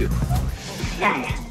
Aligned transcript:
you. 0.00 0.08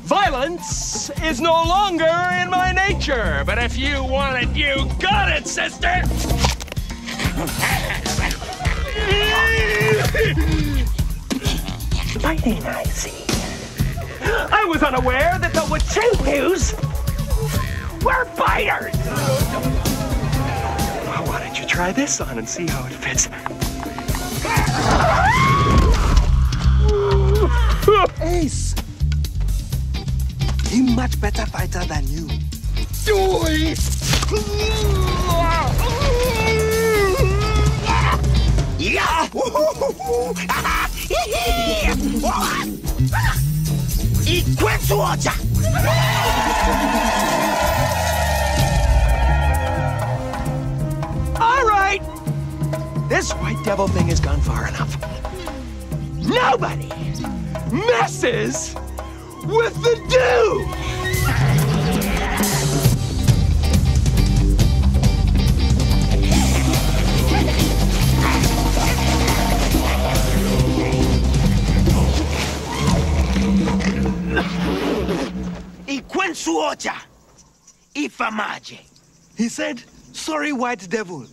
Violence 0.06 1.12
is 1.22 1.40
no 1.40 1.54
longer 1.54 2.18
in 2.42 2.50
my 2.50 2.72
nature, 2.72 3.44
but 3.46 3.60
if 3.60 3.78
you 3.78 4.04
want 4.04 4.42
it, 4.42 4.50
you 4.56 4.90
got 5.00 5.30
it, 5.30 5.48
sister! 5.48 6.04
Fighting, 12.20 12.64
I 12.66 12.84
see. 12.86 13.26
I 14.22 14.66
was 14.66 14.82
unaware 14.82 15.38
that 15.40 15.54
the 15.54 15.62
Wachenkus 15.62 16.74
were! 18.04 18.26
Well, 21.06 21.28
why 21.28 21.44
don't 21.44 21.60
you 21.60 21.68
try 21.68 21.92
this 21.92 22.20
on 22.20 22.40
and 22.40 22.50
see 22.50 22.66
how 22.66 22.88
it 22.88 22.94
fits? 22.94 23.30
He 30.70 30.82
much 30.84 31.20
better 31.20 31.48
fighter 31.48 31.84
than 31.86 32.06
you. 32.08 32.28
Do 33.04 33.42
it! 33.48 33.80
Yeah! 38.78 39.28
I 44.28 44.44
questo 44.60 45.02
oggi! 45.02 45.30
All 51.40 51.66
right! 51.66 52.02
This 53.10 53.32
white 53.32 53.58
devil 53.66 53.88
thing 53.88 54.08
has 54.10 54.20
gone 54.20 54.40
far 54.42 54.68
enough. 54.68 54.96
Nobody 56.20 56.90
messes 57.72 58.76
with 59.50 59.76
the 59.82 59.96
dude! 60.10 60.68
I 75.88 76.04
questo 76.08 76.60
oggi! 76.60 76.90
I 77.96 78.08
famage! 78.08 78.80
He 79.36 79.50
said, 79.50 79.84
sorry 80.14 80.54
white 80.54 80.88
devil, 80.90 81.26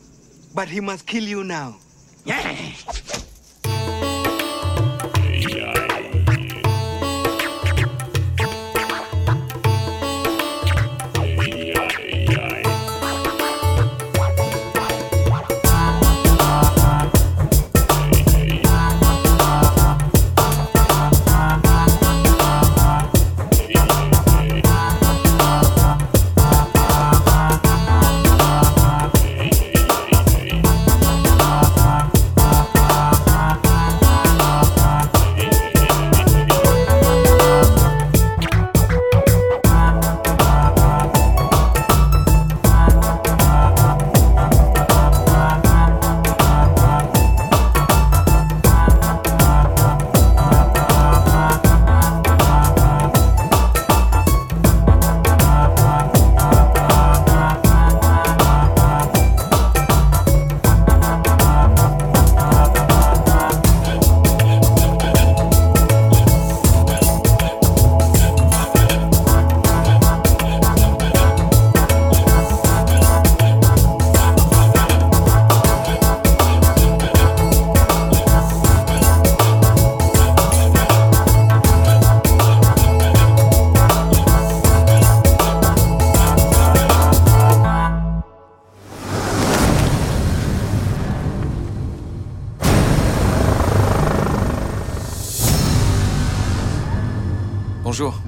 but 0.54 0.68
he 0.68 0.80
must 0.80 1.06
kill 1.06 1.24
you 1.24 1.44
now. 1.44 1.76
Yeah. 2.24 2.72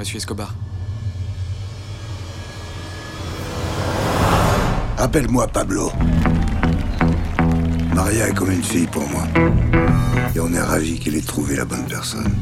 Monsieur 0.08 0.16
Escobar. 0.16 0.54
Appelle-moi 4.96 5.46
Pablo. 5.48 5.92
Maria 7.94 8.28
est 8.28 8.32
comme 8.32 8.50
une 8.50 8.62
fille 8.62 8.86
pour 8.86 9.06
moi. 9.10 9.24
Et 10.34 10.40
on 10.40 10.50
est 10.54 10.60
ravis 10.62 10.98
qu'il 10.98 11.14
ait 11.14 11.20
trouvé 11.20 11.56
la 11.56 11.66
bonne 11.66 11.84
personne. 11.84 12.34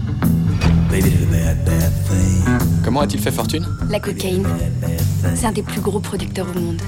Comment 2.84 3.00
a-t-il 3.00 3.20
fait 3.20 3.32
fortune? 3.32 3.66
La 3.90 3.98
cocaïne. 3.98 4.46
C'est 5.34 5.46
un 5.46 5.52
des 5.52 5.64
plus 5.64 5.80
gros 5.80 5.98
producteurs 5.98 6.46
au 6.54 6.60
monde. 6.60 6.80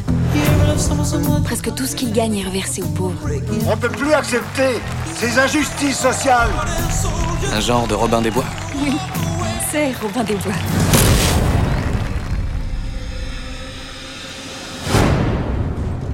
Presque 1.43 1.75
tout 1.75 1.87
ce 1.87 1.97
qu'il 1.97 2.13
gagne 2.13 2.37
est 2.37 2.45
reversé 2.45 2.83
aux 2.83 2.95
pauvres. 2.95 3.29
On 3.67 3.77
peut 3.77 3.89
plus 3.89 4.13
accepter 4.13 4.79
ces 5.17 5.41
injustices 5.41 5.99
sociales. 5.99 6.51
Un 7.53 7.61
genre 7.61 7.89
de 7.89 7.95
Robin 7.95 8.23
des 8.23 8.31
Bois? 8.31 8.45
Oui, 8.81 8.93
c'est 9.71 9.93
Robin 10.01 10.25
des 10.25 10.35
Bois. 10.35 10.53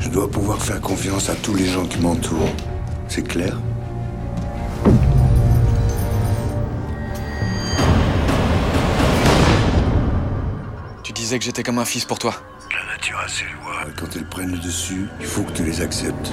Je 0.00 0.08
dois 0.08 0.30
pouvoir 0.30 0.60
faire 0.60 0.80
confiance 0.80 1.28
à 1.28 1.34
tous 1.34 1.54
les 1.54 1.66
gens 1.66 1.86
qui 1.86 2.00
m'entourent. 2.00 2.54
C'est 3.08 3.22
clair? 3.22 3.54
Tu 11.02 11.12
disais 11.12 11.38
que 11.38 11.44
j'étais 11.44 11.62
comme 11.62 11.78
un 11.78 11.84
fils 11.84 12.04
pour 12.04 12.18
toi. 12.18 12.34
La 12.70 12.92
nature 12.92 13.18
a 13.24 13.28
ses 13.28 13.44
lois. 13.44 13.92
Quand 13.96 14.16
elles 14.16 14.28
prennent 14.28 14.52
le 14.52 14.58
dessus, 14.58 15.06
il 15.20 15.26
faut 15.26 15.42
que 15.42 15.52
tu 15.52 15.64
les 15.64 15.80
acceptes. 15.80 16.32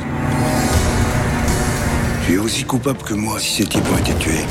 Tu 2.25 2.33
es 2.33 2.37
aussi 2.37 2.63
coupable 2.63 3.01
que 3.03 3.13
moi 3.13 3.39
si 3.39 3.61
ces 3.61 3.65
types 3.65 3.85
ont 3.93 3.97
été 3.97 4.13
tués. 4.15 4.45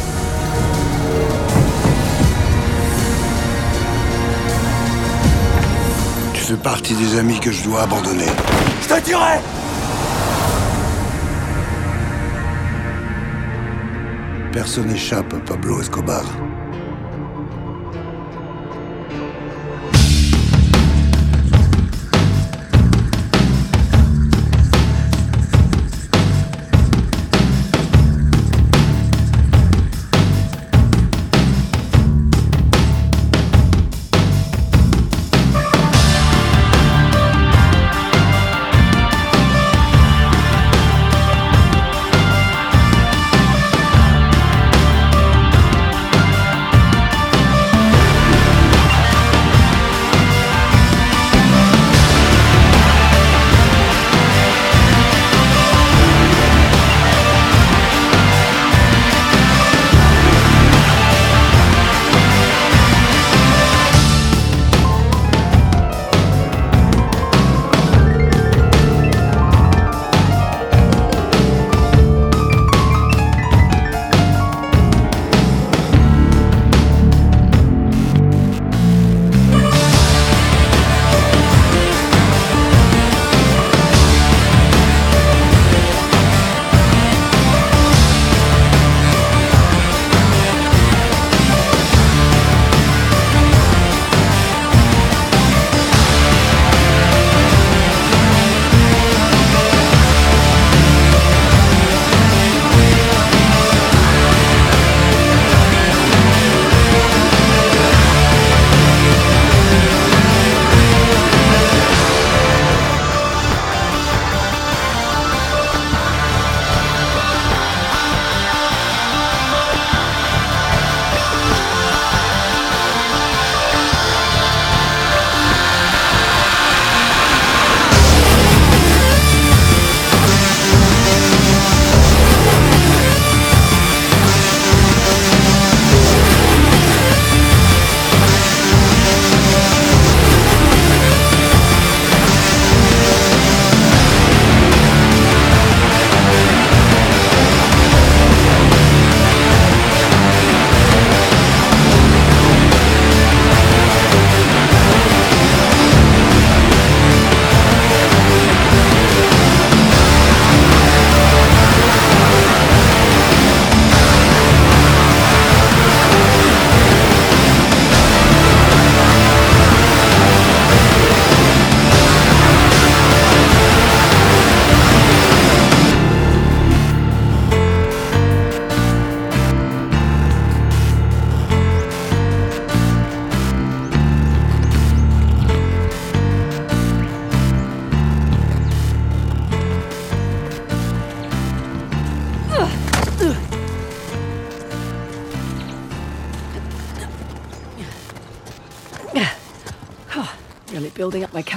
Fais 6.50 6.56
partie 6.56 6.94
des 6.94 7.16
amis 7.16 7.38
que 7.38 7.52
je 7.52 7.62
dois 7.62 7.82
abandonner. 7.82 8.26
Je 8.82 8.88
te 8.88 9.00
tuerai! 9.04 9.38
Personne 14.52 14.88
n'échappe 14.88 15.32
à 15.32 15.38
Pablo 15.38 15.80
Escobar. 15.80 16.24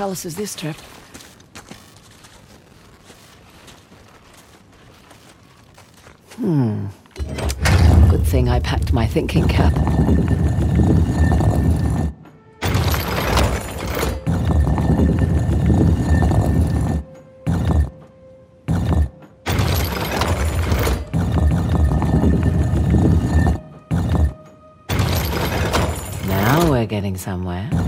palaces 0.03 0.35
this 0.35 0.53
trip. 0.53 0.75
Hmm. 6.35 6.87
Good 8.09 8.27
thing 8.27 8.49
I 8.49 8.59
packed 8.59 8.91
my 8.91 9.07
thinking 9.07 9.47
cap. 9.47 9.73
Now 26.27 26.69
we're 26.69 26.85
getting 26.85 27.15
somewhere. 27.15 27.82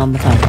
on 0.00 0.12
the 0.12 0.18
phone. 0.18 0.39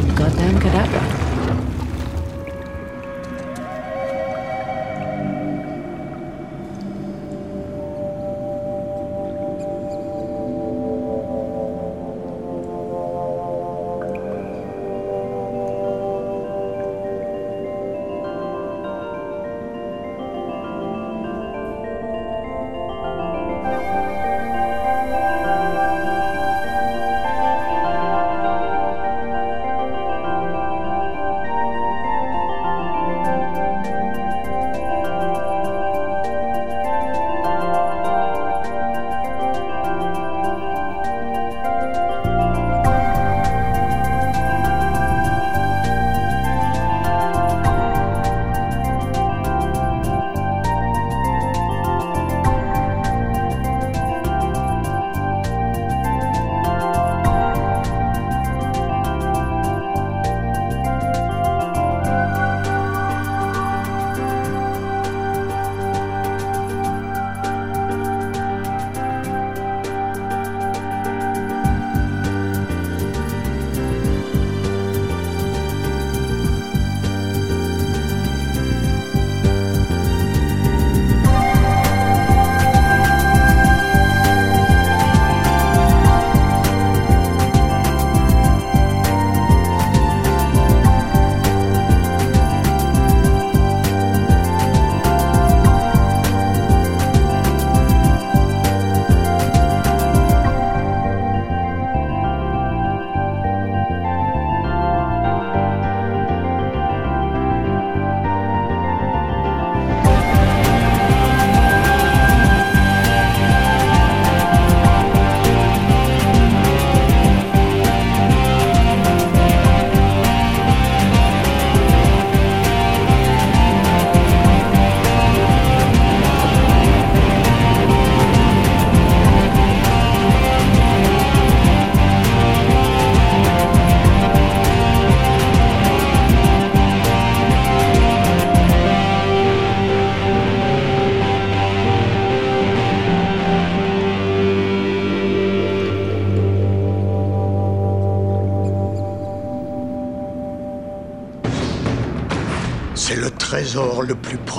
for 0.00 0.06
the 0.06 0.12
goddamn 0.14 0.60
cadaver. 0.60 1.27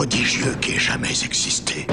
qui 0.08 0.74
ait 0.74 0.80
jamais 0.80 1.12
existé. 1.24 1.88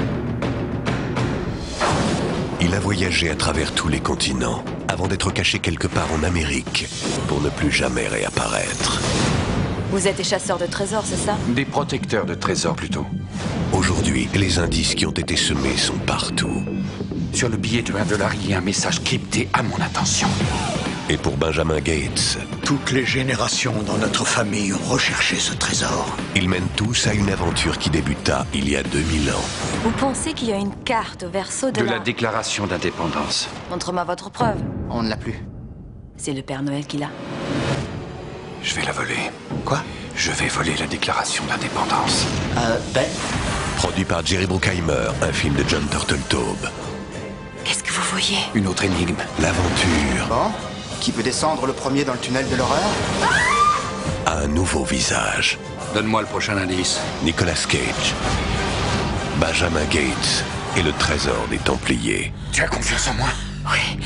Il 2.61 2.73
a 2.73 2.79
voyagé 2.79 3.29
à 3.29 3.35
travers 3.35 3.73
tous 3.73 3.87
les 3.87 3.99
continents 3.99 4.63
avant 4.87 5.07
d'être 5.07 5.31
caché 5.31 5.59
quelque 5.59 5.87
part 5.87 6.07
en 6.13 6.23
Amérique 6.23 6.87
pour 7.27 7.41
ne 7.41 7.49
plus 7.49 7.71
jamais 7.71 8.07
réapparaître. 8.07 9.01
Vous 9.91 10.07
êtes 10.07 10.17
des 10.17 10.23
chasseurs 10.23 10.57
de 10.57 10.65
trésors, 10.65 11.03
c'est 11.05 11.17
ça? 11.17 11.37
Des 11.49 11.65
protecteurs 11.65 12.25
de 12.25 12.35
trésors 12.35 12.75
plutôt. 12.75 13.05
Aujourd'hui, 13.73 14.29
les 14.35 14.59
indices 14.59 14.95
qui 14.95 15.05
ont 15.05 15.11
été 15.11 15.35
semés 15.35 15.77
sont 15.77 15.97
partout. 16.05 16.63
Sur 17.33 17.49
le 17.49 17.57
billet 17.57 17.81
de 17.81 17.93
1 17.93 18.05
dollar, 18.05 18.31
il 18.35 18.49
y 18.49 18.53
a 18.53 18.59
un 18.59 18.61
message 18.61 19.03
crypté 19.03 19.49
à 19.53 19.63
mon 19.63 19.75
attention. 19.77 20.27
Et 21.09 21.17
pour 21.17 21.37
Benjamin 21.37 21.79
Gates, 21.79 22.37
toutes 22.67 22.91
les 22.91 23.05
générations 23.05 23.81
dans 23.83 23.97
notre 23.97 24.27
famille 24.27 24.73
ont 24.73 24.89
recherché 24.89 25.37
ce 25.37 25.53
trésor. 25.53 26.17
ils 26.35 26.49
mènent 26.49 26.67
tous 26.75 27.07
à 27.07 27.13
une 27.13 27.29
aventure 27.29 27.77
qui 27.77 27.89
débuta 27.89 28.45
il 28.53 28.69
y 28.69 28.75
a 28.75 28.83
2000 28.83 29.31
ans. 29.31 29.45
Vous 29.85 29.91
pensez 29.91 30.33
qu'il 30.33 30.49
y 30.49 30.51
a 30.51 30.57
une 30.57 30.75
carte 30.83 31.23
au 31.23 31.29
verso 31.29 31.71
de, 31.71 31.79
De 31.79 31.85
la 31.85 31.99
déclaration 31.99 32.67
d'indépendance. 32.67 33.47
Montre-moi 33.69 34.03
votre 34.03 34.29
preuve. 34.29 34.57
On 34.89 35.01
ne 35.01 35.07
l'a 35.07 35.15
plus. 35.15 35.35
C'est 36.17 36.33
le 36.33 36.41
Père 36.41 36.61
Noël 36.61 36.85
qui 36.85 36.97
l'a. 36.97 37.07
Je 38.61 38.75
vais 38.75 38.83
la 38.83 38.91
voler. 38.91 39.31
Quoi? 39.63 39.81
Je 40.17 40.31
vais 40.33 40.49
voler 40.49 40.75
la 40.77 40.87
déclaration 40.87 41.45
d'indépendance. 41.45 42.25
Euh, 42.57 42.77
Ben 42.93 43.07
Produit 43.77 44.03
par 44.03 44.25
Jerry 44.25 44.45
Bruckheimer, 44.45 45.07
un 45.21 45.31
film 45.31 45.53
de 45.55 45.63
John 45.69 45.87
Turteltaube. 45.89 46.67
Qu'est-ce 47.63 47.81
que 47.81 47.93
vous 47.93 48.03
voyez? 48.11 48.39
Une 48.55 48.67
autre 48.67 48.83
énigme. 48.83 49.15
L'aventure 49.39 50.27
Bon 50.27 50.51
Qui 51.07 51.13
peut 51.13 51.23
descendre 51.23 51.65
le 51.65 51.71
premier 51.71 52.03
dans 52.03 52.11
le 52.11 52.19
tunnel 52.19 52.49
de 52.49 52.57
l'horreur 52.57 52.83
a 54.25 54.39
un 54.39 54.47
nouveau 54.47 54.83
visage. 54.83 55.57
Donne-moi 55.93 56.19
le 56.19 56.27
prochain 56.27 56.57
indice. 56.57 56.99
Nicolas 57.23 57.53
Cage, 57.53 58.13
Benjamin 59.39 59.85
Gates 59.85 60.43
et 60.75 60.81
le 60.81 60.91
trésor 60.91 61.47
des 61.49 61.59
Templiers. 61.59 62.33
Tu 62.51 62.61
as 62.61 62.67
confiance 62.67 63.07
en 63.07 63.13
moi? 63.13 63.29
Oui. 63.71 64.03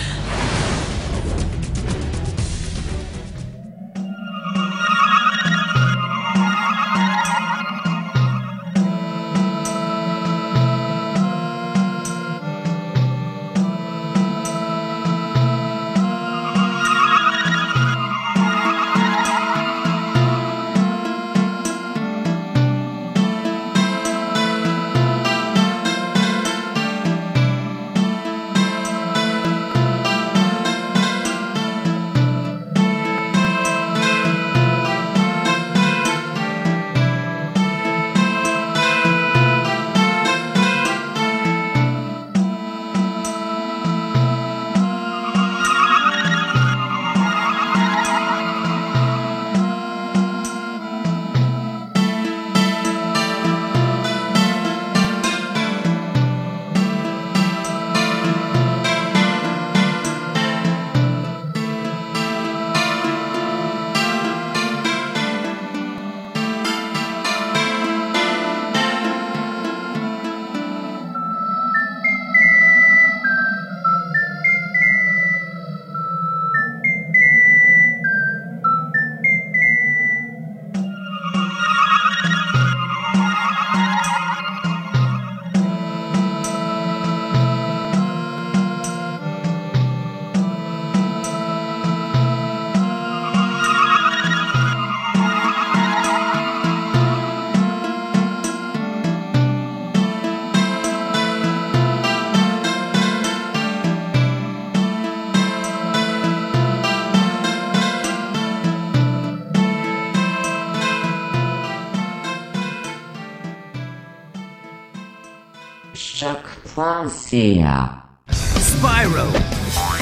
Choc.ca. 116.82 118.02
Spyro 118.30 119.28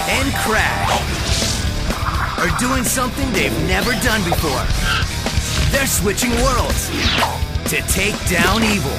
and 0.07 0.33
Crash 0.45 1.59
are 2.39 2.57
doing 2.57 2.85
something 2.85 3.29
they've 3.33 3.51
never 3.67 3.91
done 3.99 4.23
before. 4.23 4.63
They're 5.71 5.85
switching 5.85 6.31
worlds 6.39 6.87
to 7.67 7.81
take 7.91 8.15
down 8.29 8.63
evil. 8.63 8.95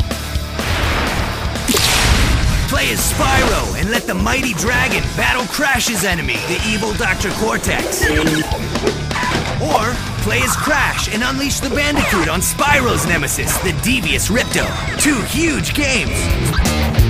Play 2.69 2.93
as 2.93 3.01
Spyro 3.13 3.81
and 3.81 3.91
let 3.91 4.03
the 4.03 4.15
mighty 4.15 4.53
dragon 4.53 5.03
battle 5.17 5.47
Crash's 5.47 6.05
enemy, 6.05 6.37
the 6.49 6.61
evil 6.69 6.93
Dr. 6.93 7.31
Cortex. 7.41 8.05
Or 9.63 9.95
play 10.21 10.43
as 10.43 10.55
Crash 10.55 11.09
and 11.15 11.23
unleash 11.23 11.61
the 11.61 11.71
Bandicoot 11.71 12.29
on 12.29 12.41
Spyro's 12.41 13.07
nemesis, 13.07 13.57
the 13.59 13.73
devious 13.83 14.29
Ripto. 14.29 14.69
Two 15.01 15.23
huge 15.35 15.73
games. 15.73 17.10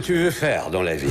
Tu 0.00 0.14
veux 0.14 0.30
faire 0.30 0.70
dans 0.70 0.82
la 0.82 0.96
vie. 0.96 1.08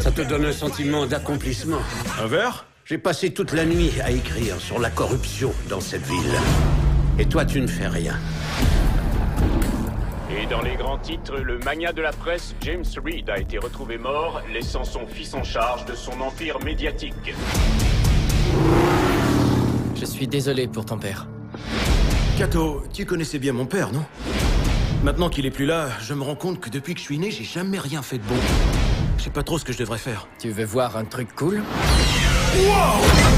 Ça 0.00 0.10
te 0.10 0.22
donne 0.22 0.44
un 0.44 0.52
sentiment 0.52 1.06
d'accomplissement. 1.06 1.80
Un 2.20 2.26
verre? 2.26 2.66
J'ai 2.84 2.98
passé 2.98 3.30
toute 3.32 3.52
la 3.52 3.64
nuit 3.64 3.92
à 4.02 4.10
écrire 4.10 4.60
sur 4.60 4.78
la 4.78 4.90
corruption 4.90 5.52
dans 5.68 5.80
cette 5.80 6.04
ville. 6.06 6.34
Et 7.18 7.26
toi, 7.26 7.44
tu 7.44 7.60
ne 7.60 7.66
fais 7.66 7.86
rien. 7.86 8.18
Et 10.30 10.46
dans 10.46 10.62
les 10.62 10.74
grands 10.74 10.98
titres, 10.98 11.36
le 11.36 11.58
magnat 11.58 11.92
de 11.92 12.02
la 12.02 12.12
presse 12.12 12.54
James 12.62 12.84
Reed 13.04 13.28
a 13.30 13.38
été 13.38 13.58
retrouvé 13.58 13.98
mort, 13.98 14.42
laissant 14.52 14.84
son 14.84 15.06
fils 15.06 15.34
en 15.34 15.44
charge 15.44 15.84
de 15.86 15.94
son 15.94 16.20
empire 16.20 16.58
médiatique. 16.64 17.34
Je 19.94 20.04
suis 20.04 20.26
désolé 20.26 20.66
pour 20.66 20.84
ton 20.84 20.98
père. 20.98 21.26
Kato, 22.38 22.84
tu 22.92 23.04
connaissais 23.04 23.38
bien 23.38 23.52
mon 23.52 23.66
père, 23.66 23.92
non? 23.92 24.04
Maintenant 25.02 25.30
qu'il 25.30 25.46
est 25.46 25.50
plus 25.50 25.64
là, 25.64 25.88
je 26.02 26.12
me 26.12 26.22
rends 26.22 26.34
compte 26.34 26.60
que 26.60 26.68
depuis 26.68 26.92
que 26.92 27.00
je 27.00 27.04
suis 27.04 27.18
né, 27.18 27.30
j'ai 27.30 27.44
jamais 27.44 27.78
rien 27.78 28.02
fait 28.02 28.18
de 28.18 28.22
bon. 28.24 28.34
Je 29.16 29.24
sais 29.24 29.30
pas 29.30 29.42
trop 29.42 29.58
ce 29.58 29.64
que 29.64 29.72
je 29.72 29.78
devrais 29.78 29.96
faire. 29.96 30.28
Tu 30.38 30.50
veux 30.50 30.64
voir 30.64 30.98
un 30.98 31.06
truc 31.06 31.34
cool? 31.34 31.62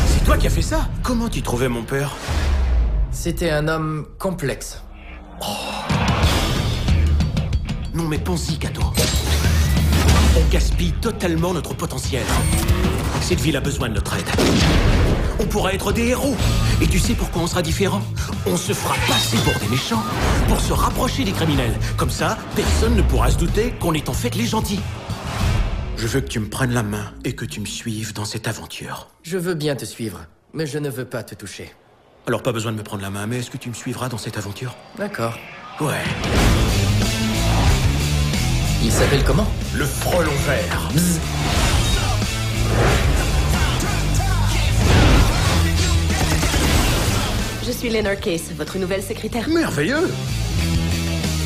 C'est 0.07 0.25
toi 0.25 0.37
qui 0.37 0.49
as 0.49 0.51
fait 0.51 0.61
ça? 0.61 0.89
Comment 1.05 1.29
tu 1.29 1.41
trouvais 1.41 1.69
mon 1.69 1.85
père? 1.85 2.17
C'était 3.13 3.51
un 3.51 3.69
homme 3.69 4.09
complexe. 4.19 4.83
Non 7.95 8.09
mais 8.09 8.19
pense-y, 8.19 8.59
Kato. 8.59 8.83
On 10.37 10.51
gaspille 10.51 10.93
totalement 10.95 11.55
notre 11.55 11.75
potentiel. 11.75 12.25
Cette 13.21 13.41
ville 13.41 13.57
a 13.57 13.61
besoin 13.61 13.89
de 13.89 13.95
notre 13.95 14.17
aide. 14.17 14.27
On 15.43 15.47
pourra 15.47 15.75
être 15.75 15.91
des 15.93 16.09
héros. 16.09 16.37
Et 16.81 16.87
tu 16.87 17.01
sais 17.01 17.15
pourquoi 17.15 17.43
on 17.43 17.47
sera 17.49 17.63
différent 17.63 18.01
On 18.47 18.57
se 18.57 18.73
fera 18.73 18.95
passer 19.09 19.37
pour 19.39 19.59
des 19.59 19.67
méchants 19.67 20.03
pour 20.47 20.61
se 20.61 20.73
rapprocher 20.73 21.25
des 21.25 21.33
criminels. 21.33 21.75
Comme 21.97 22.11
ça, 22.11 22.39
personne 22.55 22.95
ne 22.95 23.03
pourra 23.03 23.29
se 23.31 23.39
douter 23.39 23.73
qu'on 23.81 23.93
est 23.93 24.09
en 24.09 24.13
fait 24.13 24.37
les 24.37 24.47
gentils. 24.47 24.79
Je 25.97 26.07
veux 26.07 26.21
que 26.21 26.29
tu 26.29 26.39
me 26.39 26.49
prennes 26.49 26.73
la 26.73 26.85
main 26.85 27.13
et 27.25 27.35
que 27.35 27.45
tu 27.45 27.59
me 27.61 27.67
suives 27.67 28.13
dans 28.13 28.25
cette 28.25 28.47
aventure. 28.47 29.09
Je 29.23 29.37
veux 29.37 29.55
bien 29.55 29.75
te 29.75 29.85
suivre, 29.85 30.21
mais 30.53 30.67
je 30.67 30.79
ne 30.79 30.89
veux 30.89 31.05
pas 31.07 31.25
te 31.25 31.35
toucher. 31.35 31.73
Alors 32.29 32.43
pas 32.43 32.53
besoin 32.53 32.71
de 32.71 32.77
me 32.77 32.85
prendre 32.85 33.03
la 33.03 33.11
main, 33.11 33.27
mais 33.27 33.41
est-ce 33.41 33.51
que 33.51 33.57
tu 33.57 33.69
me 33.69 33.75
suivras 33.75 34.09
dans 34.09 34.19
cette 34.19 34.39
aventure? 34.39 34.77
D'accord. 34.97 35.37
Ouais. 35.81 36.05
Il 38.85 38.93
s'appelle 38.93 39.25
comment? 39.25 39.47
Le 39.75 39.87
frelon 39.87 40.31
vert. 40.47 40.89
Bzz. 40.93 41.19
Suis 47.83 47.91
Lenore 47.91 48.21
Case, 48.21 48.53
votre 48.57 48.79
nouvelle 48.79 49.03
secrétaire. 49.03 49.49
Merveilleux 49.49 50.09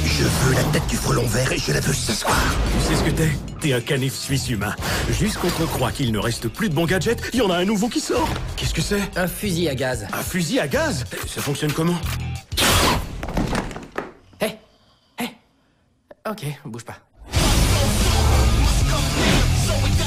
Je 0.05 0.23
veux 0.23 0.55
la 0.55 0.65
tête 0.65 0.87
du 0.87 0.97
frelon 0.97 1.25
vert 1.25 1.51
et 1.51 1.59
je 1.59 1.73
la 1.73 1.81
veux 1.81 1.95
ce 1.95 2.13
soir. 2.13 2.37
Tu 2.79 2.89
sais 2.89 3.01
ce 3.01 3.05
que 3.05 3.11
t'es? 3.11 3.31
T'es 3.59 3.73
un 3.73 3.81
canif 3.81 4.15
suisse 4.15 4.51
humain. 4.51 4.75
Juste 5.09 5.39
quand 5.41 5.49
on 5.63 5.67
croit 5.67 5.93
qu'il 5.93 6.13
ne 6.13 6.19
reste 6.19 6.49
plus 6.49 6.69
de 6.69 6.75
bons 6.75 6.85
gadgets, 6.85 7.23
il 7.33 7.39
y 7.39 7.43
en 7.43 7.49
a 7.49 7.57
un 7.57 7.65
nouveau 7.65 7.89
qui 7.89 8.01
sort. 8.01 8.29
Qu'est-ce 8.57 8.75
que 8.75 8.83
c'est? 8.83 9.01
Un 9.17 9.29
fusil 9.29 9.71
à 9.71 9.75
gaz. 9.75 10.07
Un 10.13 10.23
fusil 10.23 10.61
à 10.61 10.69
gaz? 10.69 11.07
Ça 11.27 11.41
fonctionne 11.41 11.73
comment? 11.73 11.99
Ok, 16.29 16.45
bouge 16.65 16.85
pas. 16.85 16.97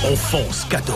On 0.03 0.15
fonce, 0.15 0.65
Kato. 0.69 0.93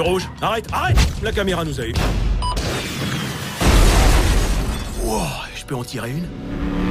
Rouge, 0.00 0.28
arrête, 0.40 0.66
arrête. 0.72 0.98
La 1.22 1.32
caméra 1.32 1.64
nous 1.64 1.80
a 1.80 1.86
eu. 1.86 1.94
Je 5.54 5.64
peux 5.64 5.74
en 5.74 5.84
tirer 5.84 6.10
une? 6.10 6.87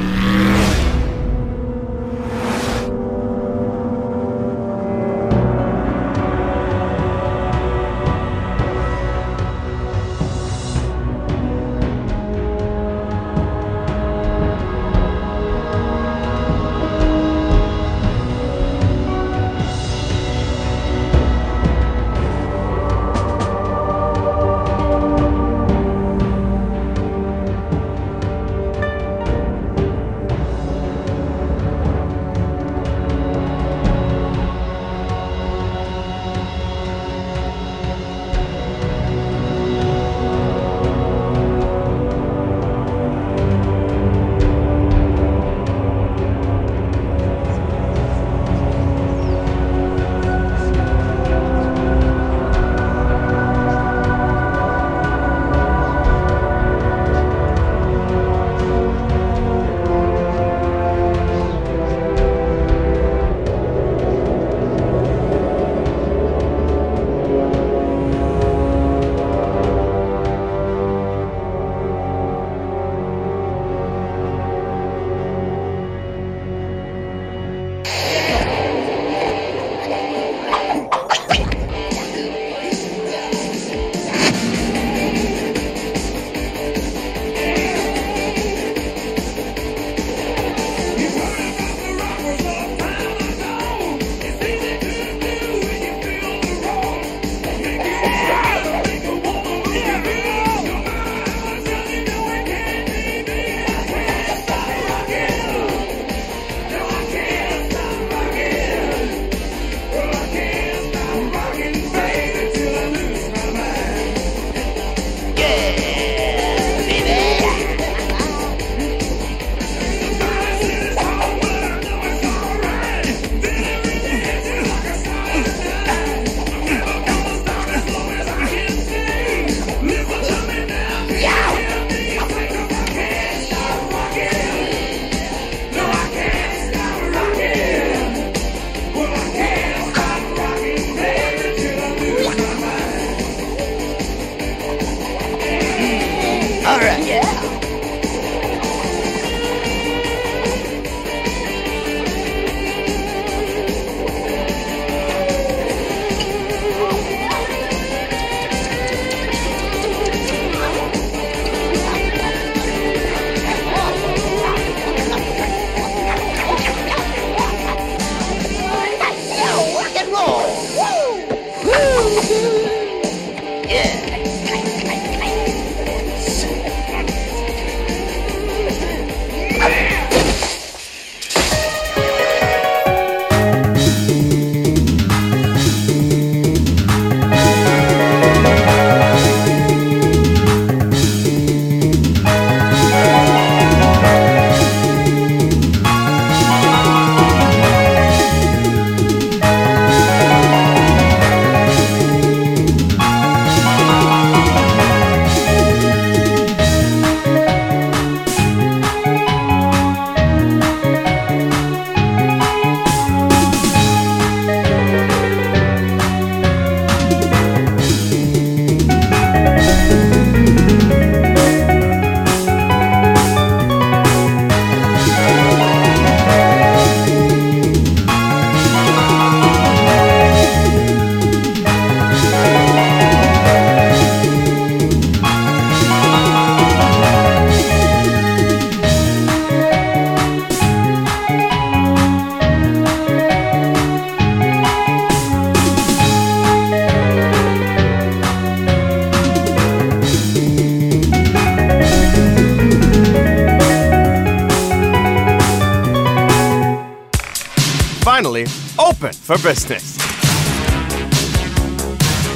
Open 259.37 259.41
for 259.41 259.47
business. 259.49 259.97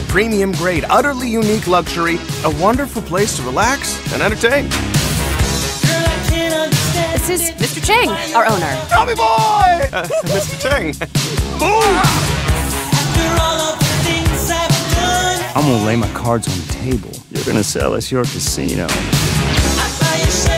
Premium 0.09 0.51
grade, 0.53 0.85
utterly 0.89 1.29
unique 1.29 1.67
luxury, 1.67 2.17
a 2.43 2.49
wonderful 2.61 3.01
place 3.01 3.37
to 3.37 3.43
relax 3.43 3.97
and 4.13 4.21
entertain. 4.21 4.69
This 7.13 7.29
is 7.29 7.51
Mr. 7.51 7.85
Chang, 7.85 8.09
our 8.35 8.45
owner. 8.45 8.81
Tommy 8.89 9.15
boy! 9.15 9.23
Uh, 9.91 10.07
Mr. 10.23 10.61
Chang. 10.61 10.93
Boom! 11.59 11.83
I'm 15.53 15.63
gonna 15.63 15.85
lay 15.85 15.97
my 15.97 16.09
cards 16.13 16.47
on 16.47 16.57
the 16.65 16.73
table. 16.73 17.11
You're 17.31 17.43
gonna 17.43 17.63
sell 17.63 17.93
us 17.93 18.09
your 18.09 18.23
casino. 18.23 18.87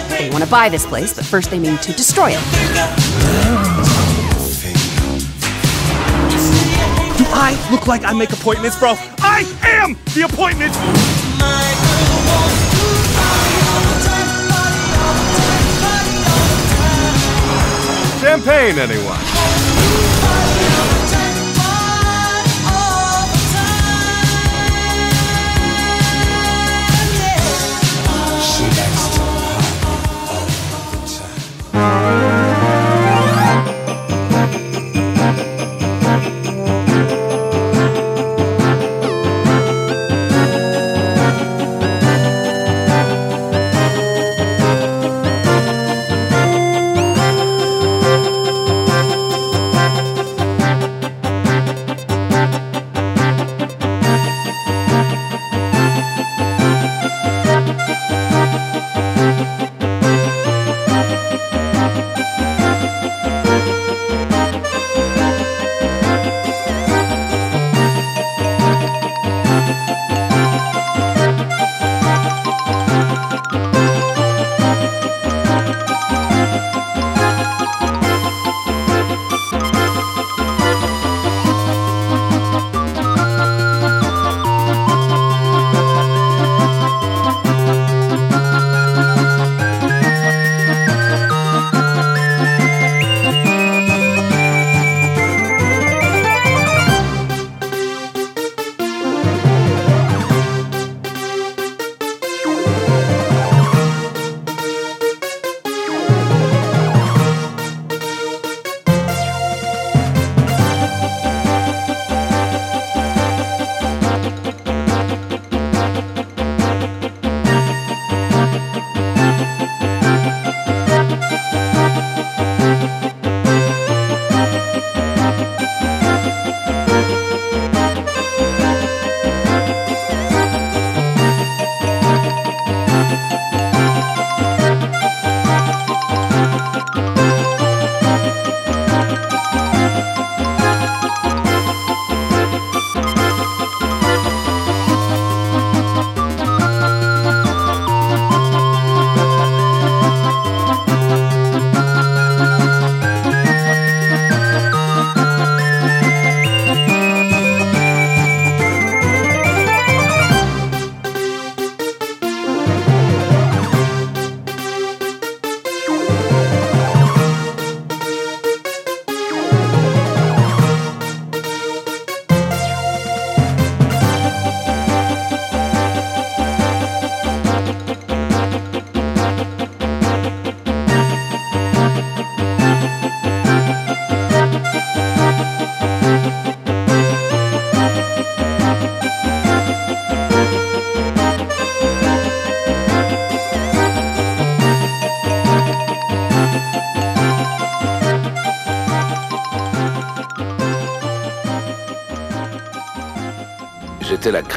They 0.10 0.30
want 0.30 0.44
to 0.44 0.50
buy 0.50 0.70
this 0.70 0.86
place, 0.86 1.16
but 1.16 1.26
first 1.26 1.50
they 1.50 1.58
mean 1.58 1.78
to 1.78 1.92
destroy 1.94 2.32
it. 2.34 4.03
I 7.46 7.52
look 7.70 7.88
like 7.88 8.06
I 8.06 8.14
make 8.14 8.32
appointments, 8.32 8.80
bro? 8.80 8.96
I 9.20 9.44
am 9.64 9.98
the 10.16 10.22
appointment! 10.22 10.74
Champagne, 18.22 18.80
anyone? 18.80 19.33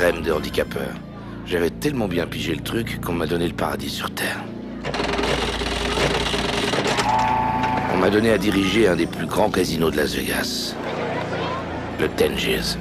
Crème 0.07 0.23
des 0.23 0.31
handicapeurs. 0.31 0.95
J'avais 1.47 1.69
tellement 1.69 2.07
bien 2.07 2.29
pigé 2.29 2.55
le 2.55 2.63
truc 2.63 3.01
qu'on 3.01 3.13
m'a 3.13 3.27
donné 3.27 3.49
le 3.49 3.55
paradis 3.55 3.91
sur 3.91 4.09
Terre. 4.09 4.41
On 7.93 7.97
m'a 7.97 8.09
donné 8.09 8.31
à 8.31 8.39
diriger 8.39 8.87
un 8.87 8.95
des 8.95 9.07
plus 9.09 9.27
grands 9.27 9.51
casinos 9.51 9.91
de 9.91 9.97
Las 9.97 10.15
Vegas. 10.15 10.77
Le 11.99 12.07
Tangiers. 12.07 12.79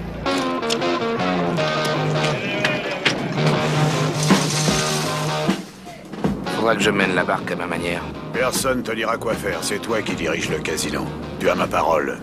Faudra 6.56 6.76
que 6.76 6.84
je 6.84 6.92
mène 6.92 7.16
la 7.16 7.24
barque 7.24 7.50
à 7.50 7.56
ma 7.56 7.66
manière. 7.66 8.04
Personne 8.34 8.84
te 8.84 8.92
dira 8.92 9.18
quoi 9.18 9.34
faire, 9.34 9.64
c'est 9.64 9.80
toi 9.80 10.04
qui 10.04 10.14
dirige 10.14 10.52
le 10.52 10.60
casino. 10.60 11.08
Tu 11.40 11.50
as 11.50 11.56
ma 11.56 11.66
parole. 11.66 12.20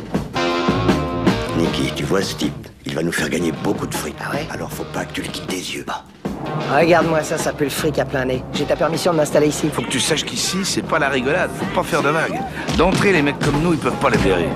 Nicky, 1.58 1.92
tu 1.96 2.04
vois 2.04 2.22
ce 2.22 2.36
type 2.36 2.61
Il 2.92 2.96
va 2.96 3.02
nous 3.02 3.10
faire 3.10 3.30
gagner 3.30 3.52
beaucoup 3.52 3.86
de 3.86 3.94
fric. 3.94 4.14
Ah 4.22 4.34
ouais 4.34 4.46
Alors 4.50 4.70
faut 4.70 4.84
pas 4.84 5.06
que 5.06 5.14
tu 5.14 5.22
le 5.22 5.28
quittes 5.28 5.48
des 5.48 5.76
yeux. 5.76 5.86
Regarde-moi 6.70 7.22
ça, 7.22 7.38
ça 7.38 7.54
pue 7.54 7.64
le 7.64 7.70
fric 7.70 7.98
à 7.98 8.04
plein 8.04 8.26
nez. 8.26 8.44
J'ai 8.52 8.66
ta 8.66 8.76
permission 8.76 9.12
de 9.12 9.16
m'installer 9.16 9.46
ici. 9.46 9.70
Faut 9.72 9.80
que 9.80 9.88
tu 9.88 9.98
saches 9.98 10.26
qu'ici, 10.26 10.58
c'est 10.62 10.82
pas 10.82 10.98
la 10.98 11.08
rigolade. 11.08 11.50
Faut 11.58 11.74
pas 11.74 11.84
faire 11.84 12.02
de 12.02 12.10
vagues. 12.10 12.38
D'entrée, 12.76 13.14
les 13.14 13.22
mecs 13.22 13.38
comme 13.38 13.62
nous, 13.62 13.72
ils 13.72 13.78
peuvent 13.78 13.96
pas 13.96 14.10
les 14.10 14.18
blairer. 14.18 14.48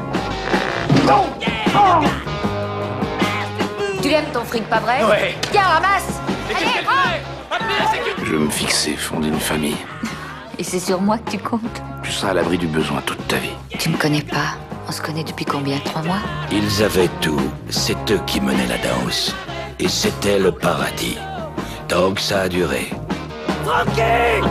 Tu 4.03 4.09
l'aimes 4.11 4.27
ton 4.35 4.45
fric, 4.45 4.69
pas 4.69 4.81
vrai 4.81 5.03
Ouais. 5.03 5.35
Tiens, 5.51 5.63
ramasse 5.63 6.21
Allez, 6.55 6.85
prends 6.85 7.59
Je 8.23 8.33
veux 8.33 8.39
me 8.39 8.51
fixer, 8.51 8.97
fonder 8.97 9.29
une 9.29 9.41
famille. 9.41 9.79
Et 10.59 10.63
c'est 10.63 10.79
sur 10.79 11.01
moi 11.01 11.17
que 11.17 11.31
tu 11.31 11.39
comptes 11.39 11.83
Tu 12.03 12.13
seras 12.13 12.33
à 12.33 12.35
l'abri 12.35 12.59
du 12.59 12.67
besoin 12.67 13.01
toute 13.01 13.27
ta 13.29 13.37
vie. 13.37 13.57
Tu 13.79 13.89
me 13.89 13.97
connais 13.97 14.21
pas. 14.21 14.59
On 14.89 14.93
se 14.93 15.03
connaît 15.03 15.25
depuis 15.25 15.45
combien? 15.45 15.79
Trois 15.81 16.03
mois? 16.03 16.21
Ils 16.53 16.83
avaient 16.83 17.11
tout. 17.21 17.41
C'est 17.71 17.97
eux 18.11 18.21
qui 18.27 18.41
menaient 18.41 18.69
la 18.69 18.79
danse. 18.79 19.35
Et 19.81 19.89
c'était 19.89 20.39
le 20.39 20.53
paradis. 20.53 21.19
Donc 21.89 22.21
ça 22.21 22.43
a 22.43 22.49
duré. 22.49 22.91
Tranquille 23.65 24.45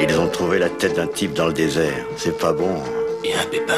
Ils 0.00 0.18
ont 0.18 0.28
trouvé 0.28 0.58
la 0.58 0.68
tête 0.68 0.96
d'un 0.96 1.06
type 1.06 1.34
dans 1.34 1.46
le 1.46 1.52
désert. 1.52 2.04
C'est 2.16 2.36
pas 2.36 2.52
bon. 2.52 2.82
Et 3.24 3.34
un 3.34 3.44
pépin. 3.44 3.74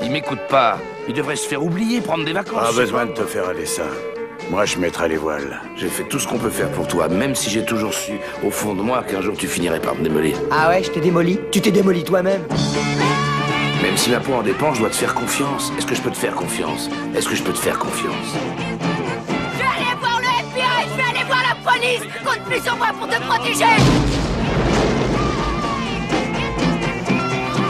Il 0.00 0.10
m'écoute 0.10 0.46
pas. 0.48 0.78
Il 1.08 1.14
devrait 1.14 1.36
se 1.36 1.48
faire 1.48 1.62
oublier, 1.62 2.00
prendre 2.00 2.24
des 2.24 2.32
vacances. 2.32 2.70
Pas 2.70 2.72
besoin 2.72 3.06
de 3.06 3.12
te 3.12 3.24
faire 3.24 3.48
aller 3.48 3.66
ça. 3.66 3.84
Moi, 4.50 4.66
je 4.66 4.76
mettrai 4.78 5.08
les 5.08 5.16
voiles. 5.16 5.60
J'ai 5.76 5.88
fait 5.88 6.04
tout 6.04 6.18
ce 6.18 6.28
qu'on 6.28 6.38
peut 6.38 6.50
faire 6.50 6.70
pour 6.70 6.86
toi, 6.86 7.08
même 7.08 7.34
si 7.34 7.50
j'ai 7.50 7.64
toujours 7.64 7.94
su, 7.94 8.12
au 8.44 8.50
fond 8.50 8.74
de 8.74 8.82
moi, 8.82 9.02
qu'un 9.02 9.20
jour 9.20 9.34
tu 9.36 9.48
finirais 9.48 9.80
par 9.80 9.94
me 9.94 10.02
démolir. 10.02 10.36
Ah 10.50 10.68
ouais, 10.68 10.82
je 10.82 10.90
t'ai 10.90 11.00
démoli. 11.00 11.40
Tu 11.50 11.60
t'es 11.60 11.70
démoli 11.70 12.04
toi-même. 12.04 12.42
Même 13.82 13.96
si 13.96 14.10
ma 14.10 14.20
peau 14.20 14.34
en 14.34 14.42
dépend, 14.42 14.74
je 14.74 14.80
dois 14.80 14.90
te 14.90 14.96
faire 14.96 15.14
confiance. 15.14 15.72
Est-ce 15.78 15.86
que 15.86 15.94
je 15.94 16.02
peux 16.02 16.10
te 16.10 16.16
faire 16.16 16.34
confiance? 16.34 16.90
Est-ce 17.16 17.28
que 17.28 17.34
je 17.34 17.42
peux 17.42 17.52
te 17.52 17.58
faire 17.58 17.78
confiance? 17.78 18.14
Je 18.78 19.58
vais 19.58 19.64
aller 19.64 19.96
voir 20.00 20.20
le 20.20 20.26
FBI, 20.26 20.88
je 20.90 20.96
vais 20.96 21.18
aller 21.18 21.26
voir 21.26 21.42
la 21.42 21.72
police. 21.72 22.02
Compte 22.24 22.44
plus 22.48 22.62
sur 22.62 22.76
moi 22.76 22.88
pour 22.98 23.08
te 23.08 23.20
protéger. 23.22 23.64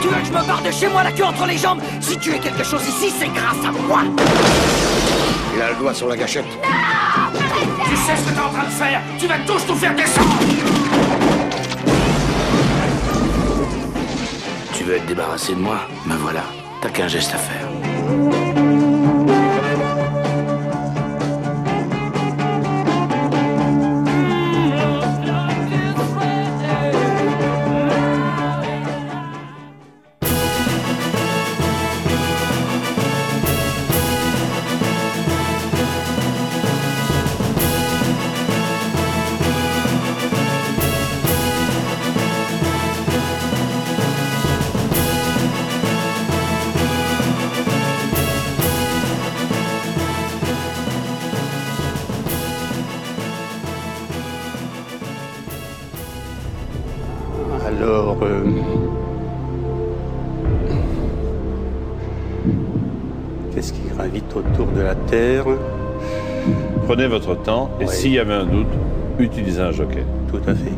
Tu 0.02 0.08
veux 0.08 0.20
que 0.20 0.26
je 0.26 0.32
me 0.32 0.46
barre 0.46 0.62
de 0.62 0.70
chez 0.70 0.88
moi 0.88 1.02
la 1.04 1.12
queue 1.12 1.24
entre 1.24 1.46
les 1.46 1.56
jambes? 1.56 1.80
Si 2.00 2.18
tu 2.18 2.34
es 2.34 2.38
quelque 2.38 2.64
chose 2.64 2.82
ici, 2.86 3.12
c'est 3.18 3.28
grâce 3.28 3.64
à 3.64 3.72
moi 3.86 4.02
Il 5.54 5.62
a 5.62 5.70
le 5.70 5.76
doigt 5.76 5.94
sur 5.94 6.08
la 6.08 6.16
gâchette. 6.16 6.44
Tu 7.88 7.96
sais 7.96 8.16
ce 8.16 8.28
que 8.28 8.34
t'es 8.34 8.40
en 8.40 8.50
train 8.50 8.64
de 8.64 8.70
faire 8.70 9.00
Tu 9.18 9.26
vas 9.26 9.38
tous 9.46 9.68
nous 9.68 9.76
faire 9.76 9.94
descendre 9.94 10.38
Tu 14.74 14.84
veux 14.84 14.96
être 14.96 15.06
débarrassé 15.06 15.54
de 15.54 15.60
moi? 15.60 15.80
Ben 16.06 16.16
voilà, 16.16 16.42
t'as 16.80 16.90
qu'un 16.90 17.08
geste 17.08 17.32
à 17.34 17.38
faire. 17.38 18.53
La 64.84 64.94
Terre 64.94 65.46
Prenez 66.86 67.06
votre 67.06 67.34
temps 67.42 67.70
et 67.80 67.86
s'il 67.86 68.12
y 68.12 68.18
avait 68.18 68.34
un 68.34 68.44
doute, 68.44 68.66
utilisez 69.18 69.60
un 69.60 69.72
joker. 69.72 70.04
Tout 70.30 70.40
à 70.46 70.54
fait. 70.54 70.70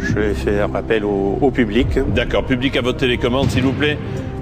Je 0.00 0.14
vais 0.14 0.34
faire 0.34 0.68
appel 0.74 1.04
au, 1.04 1.38
au 1.40 1.50
public. 1.50 1.88
D'accord, 2.14 2.44
public 2.44 2.76
à 2.76 2.80
votre 2.80 2.98
télécommande, 2.98 3.50
s'il 3.50 3.64
vous 3.64 3.72
plaît. 3.72 3.98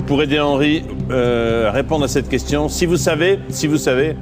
Pour 0.06 0.22
aider 0.22 0.38
Henri 0.38 0.82
euh, 1.10 1.68
à 1.68 1.72
répondre 1.72 2.04
à 2.04 2.08
cette 2.08 2.28
question, 2.28 2.68
si 2.68 2.84
vous 2.84 2.98
savez, 2.98 3.38
si 3.48 3.66
vous 3.66 3.78
savez, 3.78 4.14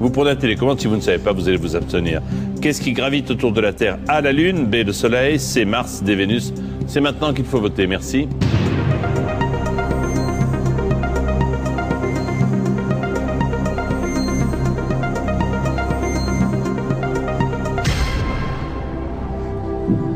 vous 0.00 0.08
prenez 0.08 0.30
la 0.30 0.36
télécommande. 0.36 0.80
Si 0.80 0.86
vous 0.86 0.96
ne 0.96 1.00
savez 1.02 1.18
pas, 1.18 1.32
vous 1.32 1.48
allez 1.48 1.58
vous 1.58 1.76
abstenir. 1.76 2.22
Qu'est-ce 2.62 2.80
qui 2.80 2.92
gravite 2.92 3.30
autour 3.30 3.52
de 3.52 3.60
la 3.60 3.74
Terre? 3.74 3.98
A, 4.08 4.22
la 4.22 4.32
Lune. 4.32 4.64
B, 4.64 4.76
le 4.86 4.92
Soleil. 4.92 5.38
C, 5.38 5.66
Mars, 5.66 6.02
D, 6.02 6.14
Vénus. 6.14 6.54
C'est 6.86 7.00
maintenant 7.00 7.32
qu'il 7.32 7.44
faut 7.44 7.60
voter. 7.60 7.86
Merci. 7.86 8.28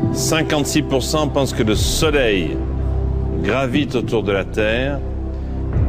«56% 0.13 1.31
pensent 1.31 1.53
que 1.53 1.63
le 1.63 1.75
Soleil 1.75 2.55
gravite 3.41 3.95
autour 3.95 4.23
de 4.23 4.31
la 4.31 4.43
Terre. 4.43 4.99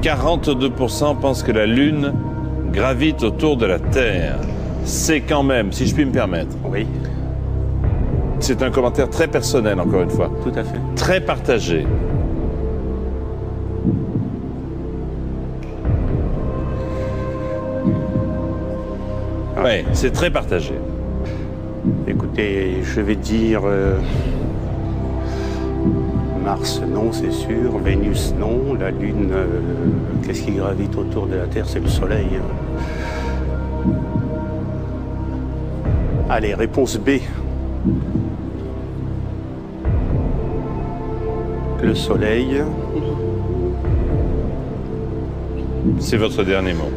42% 0.02 1.18
pensent 1.18 1.42
que 1.42 1.52
la 1.52 1.66
Lune 1.66 2.14
gravite 2.72 3.22
autour 3.22 3.56
de 3.56 3.66
la 3.66 3.78
Terre. 3.78 4.36
C'est 4.84 5.20
quand 5.20 5.42
même, 5.42 5.72
si 5.72 5.86
je 5.86 5.94
puis 5.94 6.04
me 6.04 6.12
permettre. 6.12 6.56
Oui. 6.64 6.86
C'est 8.52 8.64
un 8.64 8.70
commentaire 8.72 9.08
très 9.08 9.28
personnel, 9.28 9.78
encore 9.78 10.02
une 10.02 10.10
fois. 10.10 10.28
Tout 10.42 10.50
à 10.58 10.64
fait. 10.64 10.80
Très 10.96 11.20
partagé. 11.20 11.86
Oui, 19.56 19.84
c'est 19.92 20.10
très 20.10 20.32
partagé. 20.32 20.74
Écoutez, 22.08 22.78
je 22.82 23.00
vais 23.00 23.14
dire 23.14 23.60
euh, 23.64 23.96
Mars, 26.44 26.82
non, 26.92 27.12
c'est 27.12 27.30
sûr. 27.30 27.78
Vénus, 27.78 28.34
non. 28.36 28.74
La 28.74 28.90
Lune, 28.90 29.30
euh, 29.32 29.46
qu'est-ce 30.26 30.42
qui 30.42 30.50
gravite 30.50 30.96
autour 30.96 31.28
de 31.28 31.36
la 31.36 31.46
Terre? 31.46 31.66
C'est 31.68 31.78
le 31.78 31.86
Soleil. 31.88 32.40
Allez, 36.28 36.54
réponse 36.54 36.98
B. 36.98 37.10
Le 41.82 41.94
Soleil. 41.94 42.62
C'est 45.98 46.16
votre 46.18 46.44
dernier 46.44 46.74
mot. 46.74 46.90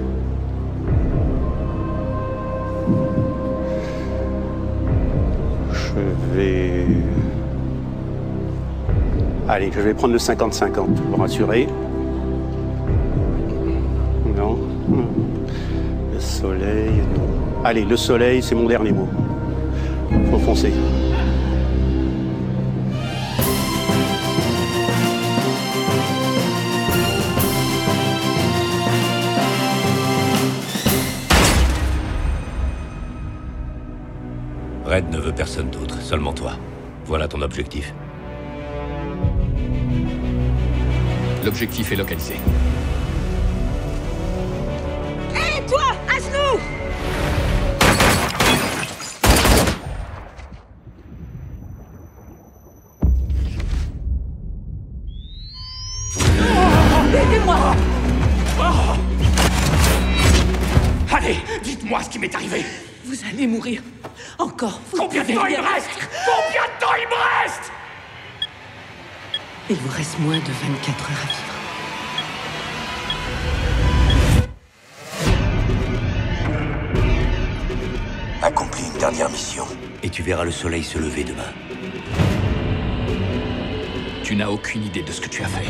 Je 5.72 6.36
vais. 6.36 6.86
Allez, 9.48 9.72
je 9.74 9.80
vais 9.80 9.94
prendre 9.94 10.14
le 10.14 10.20
50-50 10.20 10.72
pour 11.10 11.20
rassurer. 11.20 11.68
Non. 14.36 14.58
Le 16.14 16.20
soleil. 16.20 16.92
non. 17.16 17.64
Allez, 17.64 17.86
le 17.86 17.96
soleil, 17.96 18.42
c'est 18.42 18.56
mon 18.56 18.68
dernier 18.68 18.92
mot. 18.92 19.08
Faut 20.30 20.40
foncer. 20.40 20.74
Red 34.94 35.10
ne 35.10 35.18
veut 35.18 35.34
personne 35.34 35.72
d'autre, 35.72 36.00
seulement 36.04 36.34
toi. 36.34 36.52
Voilà 37.06 37.28
ton 37.28 37.42
objectif. 37.42 37.92
L'objectif 41.44 41.92
est 41.92 41.96
localisé. 41.96 42.36
Hé, 45.34 45.66
toi, 45.68 45.96
à 46.08 46.20
genoux 46.20 46.60
Aidez-moi 57.16 57.76
Allez, 61.12 61.38
dites-moi 61.64 62.04
ce 62.04 62.10
qui 62.12 62.20
m'est 62.20 62.36
arrivé. 62.36 62.62
Vous 63.06 63.18
allez 63.28 63.48
mourir. 63.48 63.82
Encore. 64.54 64.80
Vous 64.92 64.98
Combien 64.98 65.24
de 65.24 65.34
temps 65.34 65.46
il 65.48 65.58
me 65.58 65.64
reste 65.64 65.90
Combien 66.26 66.62
de 66.62 66.80
temps 66.80 66.94
il 67.02 67.08
me 67.08 67.16
reste 67.42 67.72
Il 69.68 69.76
vous 69.78 69.90
reste 69.90 70.20
moins 70.20 70.38
de 70.38 70.42
24 70.42 71.12
heures 71.12 71.18
à 71.24 71.28
vivre. 71.28 71.54
Accomplis 78.44 78.84
une 78.94 79.00
dernière 79.00 79.30
mission. 79.32 79.66
Et 80.04 80.10
tu 80.10 80.22
verras 80.22 80.44
le 80.44 80.52
soleil 80.52 80.84
se 80.84 81.00
lever 81.00 81.24
demain. 81.24 81.52
Tu 84.24 84.36
n'as 84.36 84.50
aucune 84.50 84.84
idée 84.84 85.02
de 85.02 85.12
ce 85.12 85.20
que 85.20 85.30
tu 85.30 85.42
as 85.42 85.48
fait. 85.48 85.66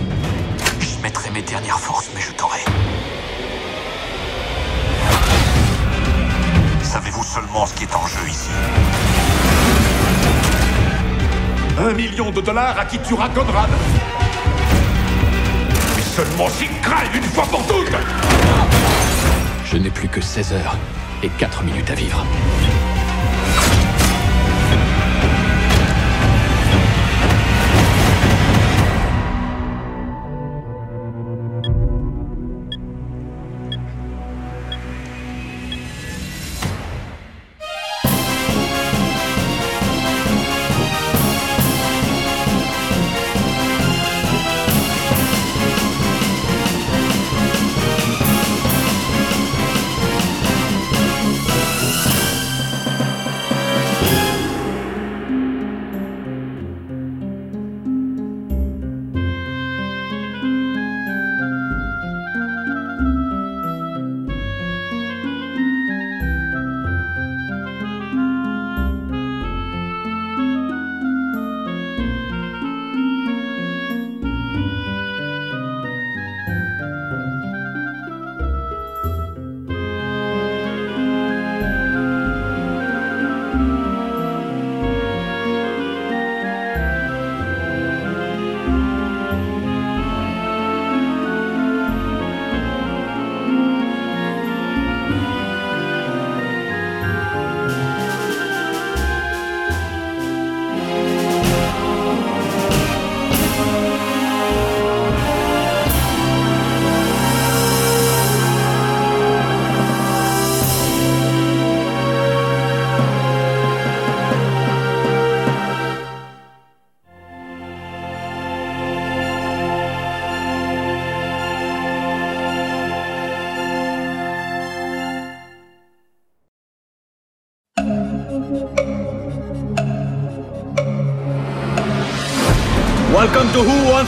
Je 0.82 1.02
mettrai 1.02 1.30
mes 1.32 1.42
dernières 1.42 1.80
forces, 1.80 2.10
mais 2.14 2.22
je 2.22 2.34
t'aurai. 2.34 2.60
Seulement 7.34 7.66
ce 7.66 7.74
qui 7.74 7.84
est 7.84 7.96
en 7.96 8.06
jeu 8.06 8.30
ici 8.30 8.50
Un 11.80 11.94
million 11.94 12.30
de 12.30 12.42
dollars 12.42 12.78
à 12.78 12.86
qui 12.86 13.00
tuera 13.00 13.28
Conrad. 13.30 13.70
seulement 16.16 16.48
s'y 16.50 16.68
crève 16.84 17.16
une 17.16 17.24
fois 17.24 17.46
pour 17.46 17.66
toutes 17.66 17.98
Je 19.66 19.78
n'ai 19.78 19.90
plus 19.90 20.08
que 20.08 20.22
16 20.22 20.54
heures 20.54 20.78
et 21.24 21.30
4 21.30 21.64
minutes 21.64 21.90
à 21.90 21.96
vivre. 21.96 22.24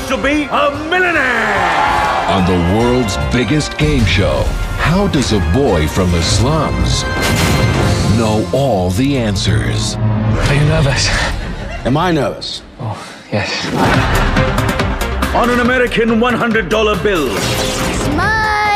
Wants 0.05 0.23
to 0.23 0.29
Be 0.29 0.43
a 0.43 0.69
Millionaire? 0.87 2.29
On 2.29 2.45
the 2.45 2.77
world's 2.77 3.17
biggest 3.33 3.75
game 3.79 4.05
show, 4.05 4.43
how 4.77 5.07
does 5.07 5.33
a 5.33 5.39
boy 5.51 5.87
from 5.87 6.11
the 6.11 6.21
slums 6.21 7.01
know 8.15 8.47
all 8.53 8.91
the 8.91 9.17
answers? 9.17 9.95
Are 9.95 10.53
you 10.53 10.59
nervous? 10.65 11.07
Am 11.87 11.97
I 11.97 12.11
nervous? 12.11 12.61
Oh, 12.79 13.25
yes. 13.31 13.65
On 15.33 15.49
an 15.49 15.61
American 15.61 16.09
$100 16.19 17.01
bill, 17.01 17.33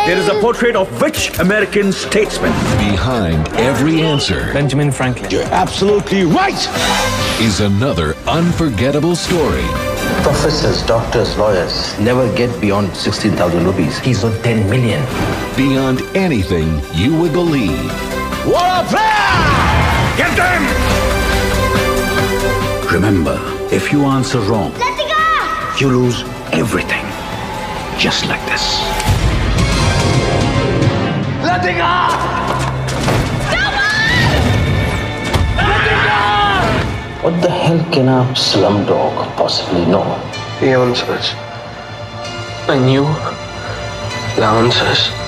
there 0.07 0.17
is 0.17 0.29
a 0.29 0.39
portrait 0.41 0.75
of 0.75 0.99
which 0.99 1.37
American 1.37 1.91
statesman? 1.91 2.51
Behind 2.79 3.47
every 3.49 4.01
answer 4.01 4.51
Benjamin 4.51 4.91
Franklin. 4.91 5.29
You're 5.29 5.43
absolutely 5.43 6.23
right! 6.23 6.57
is 7.39 7.59
another 7.59 8.15
unforgettable 8.25 9.15
story. 9.15 9.88
Professors, 10.29 10.83
doctors, 10.85 11.35
lawyers 11.39 11.99
never 11.99 12.31
get 12.35 12.61
beyond 12.61 12.95
16,000 12.95 13.65
rupees. 13.65 13.97
He's 13.97 14.23
worth 14.23 14.41
10 14.43 14.69
million. 14.69 15.03
Beyond 15.57 16.01
anything 16.15 16.79
you 16.93 17.17
would 17.19 17.33
believe. 17.33 17.91
What 18.45 18.85
a 18.85 18.87
player! 18.87 19.33
Get 20.21 20.37
them! 20.37 20.63
Remember, 22.93 23.39
if 23.73 23.91
you 23.91 24.05
answer 24.05 24.39
wrong, 24.41 24.71
you 25.79 25.89
lose 25.89 26.21
everything. 26.53 27.05
Just 27.97 28.27
like 28.27 28.45
this. 28.45 28.79
Let 31.43 31.65
it 31.65 31.79
What 37.21 37.41
the 37.41 37.49
hell 37.49 37.83
can 37.91 38.07
a 38.07 38.23
slumdog 38.33 39.35
possibly 39.35 39.85
know? 39.85 40.05
The 40.61 40.71
answers. 40.71 41.33
I 42.69 42.79
knew 42.79 43.03
the 44.37 44.45
answers. 44.45 45.18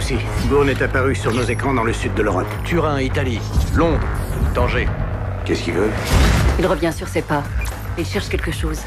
Souci. 0.00 0.16
Bourne 0.48 0.70
est 0.70 0.80
apparu 0.82 1.14
sur 1.14 1.32
nos 1.34 1.42
écrans 1.42 1.74
dans 1.74 1.84
le 1.84 1.92
sud 1.92 2.14
de 2.14 2.22
l'Europe. 2.22 2.46
Turin, 2.64 3.00
Italie. 3.00 3.40
Londres. 3.74 4.06
Tanger. 4.54 4.88
Qu'est-ce 5.44 5.62
qu'il 5.62 5.74
veut? 5.74 5.90
Il 6.58 6.66
revient 6.66 6.92
sur 6.92 7.06
ses 7.06 7.22
pas. 7.22 7.42
Il 7.98 8.06
cherche 8.06 8.28
quelque 8.28 8.50
chose. 8.50 8.80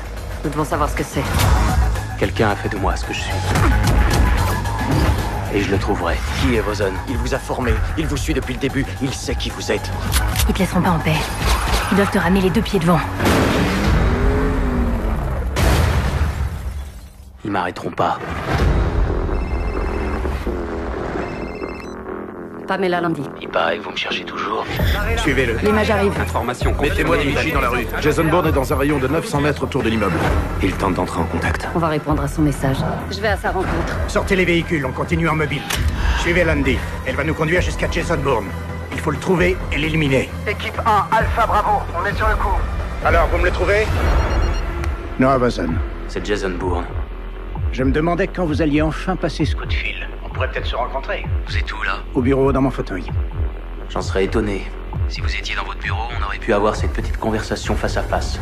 Nous 0.44 0.50
devons 0.50 0.66
savoir 0.66 0.90
ce 0.90 0.96
que 0.96 1.04
c'est. 1.04 1.24
Quelqu'un 2.18 2.50
a 2.50 2.56
fait 2.56 2.70
de 2.70 2.78
moi 2.78 2.96
ce 2.96 3.06
que 3.06 3.14
je 3.14 3.20
suis. 3.20 3.34
Et 5.54 5.62
je 5.62 5.70
le 5.70 5.78
trouverai. 5.78 6.16
Qui 6.42 6.56
est 6.56 6.62
Rosen? 6.62 6.94
Il 7.08 7.18
vous 7.18 7.34
a 7.34 7.40
formé. 7.40 7.74
Il 7.98 8.08
vous 8.08 8.18
suit 8.18 8.34
depuis 8.34 8.56
le 8.56 8.60
début. 8.60 8.86
Il 9.02 9.14
sait 9.14 9.36
qui 9.36 9.52
vous 9.52 9.72
êtes. 9.72 9.92
Ils 10.48 10.54
te 10.54 10.60
laisseront 10.60 10.82
pas 10.82 10.92
en 10.92 11.00
paix. 11.00 11.18
Ils 11.92 11.96
doivent 11.96 12.12
te 12.12 12.18
ramener 12.18 12.42
les 12.42 12.50
deux 12.50 12.62
pieds 12.62 12.80
devant. 12.80 13.00
Ils 17.46 17.52
m'arrêteront 17.52 17.92
pas. 17.92 18.18
Pamela 22.74 23.02
Landy. 23.02 23.22
Il 23.40 23.50
paraît 23.50 23.78
que 23.78 23.84
vous 23.84 23.92
me 23.92 23.96
cherchez 23.96 24.24
toujours. 24.24 24.66
Suivez-le. 25.18 25.58
L'image 25.62 25.92
arrive. 25.92 26.20
Information. 26.20 26.76
Mettez-moi 26.82 27.18
des 27.18 27.26
vigies 27.26 27.52
dans 27.52 27.62
la 27.62 27.70
rue. 27.70 27.86
Jason 28.02 28.24
Bourne 28.24 28.48
est 28.48 28.52
dans 28.52 28.74
un 28.74 28.76
rayon 28.76 28.98
de 28.98 29.08
900 29.08 29.42
mètres 29.42 29.62
autour 29.62 29.84
de 29.84 29.90
l'immeuble. 29.90 30.16
Il 30.64 30.72
tente 30.74 30.96
d'entrer 30.96 31.20
en 31.20 31.26
contact. 31.26 31.68
On 31.76 31.78
va 31.78 31.90
répondre 31.90 32.24
à 32.24 32.28
son 32.28 32.42
message. 32.42 32.78
Je 33.12 33.20
vais 33.22 33.28
à 33.28 33.38
sa 33.38 33.52
rencontre. 33.52 33.96
Sortez 34.08 34.36
les 34.36 34.46
véhicules, 34.46 34.84
on 34.88 34.92
continue 34.92 35.30
en 35.30 35.36
mobile. 35.36 35.62
Suivez 36.18 36.44
Landy. 36.44 36.80
Elle 37.06 37.16
va 37.16 37.24
nous 37.24 37.36
conduire 37.36 37.62
jusqu'à 37.62 37.92
Jason 37.92 38.18
Bourne. 38.18 38.48
Il 38.92 39.00
faut 39.00 39.12
le 39.12 39.20
trouver 39.20 39.56
et 39.72 39.78
l'éliminer. 39.78 40.32
Équipe 40.48 40.82
1, 40.84 41.16
Alpha 41.16 41.46
Bravo, 41.46 41.84
on 41.96 42.04
est 42.08 42.16
sur 42.16 42.28
le 42.28 42.36
coup. 42.38 42.58
Alors, 43.06 43.28
vous 43.28 43.38
me 43.38 43.46
le 43.46 43.52
trouvez? 43.52 43.86
Noah 45.20 45.38
Watson. 45.38 45.76
C'est 46.08 46.26
Jason 46.26 46.50
Bourne. 46.60 46.86
Je 47.72 47.84
me 47.84 47.92
demandais 47.92 48.26
quand 48.26 48.48
vous 48.48 48.64
alliez 48.64 48.82
enfin 48.82 49.16
passer 49.16 49.46
ce 49.46 49.56
coup 49.56 49.66
de 49.68 49.74
fil. 49.74 50.08
On 50.34 50.38
pourrait 50.38 50.50
peut-être 50.50 50.66
se 50.66 50.76
rencontrer. 50.76 51.28
Vous 51.46 51.56
êtes 51.56 51.72
où 51.72 51.84
là? 51.84 52.00
Au 52.16 52.22
bureau, 52.24 52.52
dans 52.52 52.62
mon 52.64 52.72
fauteuil. 52.72 53.04
J'en 53.92 54.02
serais 54.02 54.24
étonné. 54.24 54.66
Si 55.08 55.22
vous 55.22 55.36
étiez 55.36 55.56
dans 55.56 55.64
votre 55.64 55.78
bureau, 55.78 56.06
on 56.20 56.24
aurait 56.24 56.40
pu 56.40 56.54
avoir 56.54 56.76
cette 56.76 56.92
petite 56.92 57.18
conversation 57.18 57.76
face 57.76 57.98
à 57.98 58.02
face. 58.02 58.40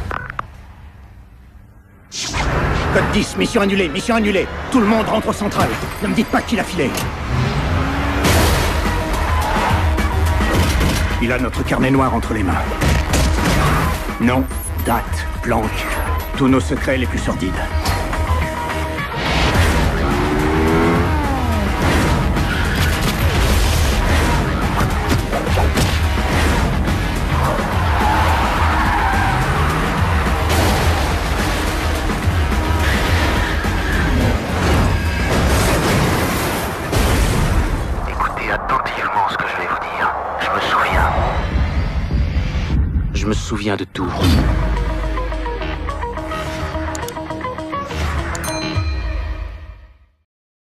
Code 2.93 3.11
10, 3.11 3.35
mission 3.35 3.59
annulée, 3.59 3.89
mission 3.89 4.15
annulée. 4.15 4.47
Tout 4.71 4.79
le 4.79 4.85
monde 4.85 5.05
rentre 5.05 5.27
au 5.27 5.33
central. 5.33 5.67
Ne 6.01 6.07
me 6.07 6.13
dites 6.13 6.29
pas 6.29 6.41
qu'il 6.41 6.61
a 6.61 6.63
filé. 6.63 6.89
Il 11.21 11.29
a 11.29 11.39
notre 11.39 11.61
carnet 11.65 11.91
noir 11.91 12.13
entre 12.13 12.33
les 12.33 12.43
mains. 12.43 12.53
Nom, 14.21 14.45
date, 14.85 15.27
planque. 15.41 15.65
Tous 16.37 16.47
nos 16.47 16.61
secrets 16.61 16.97
les 16.97 17.05
plus 17.05 17.19
sordides. 17.19 17.51